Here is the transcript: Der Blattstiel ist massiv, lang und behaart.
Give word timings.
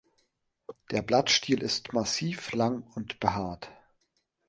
Der 0.89 1.03
Blattstiel 1.03 1.61
ist 1.61 1.93
massiv, 1.93 2.53
lang 2.53 2.81
und 2.95 3.19
behaart. 3.19 3.69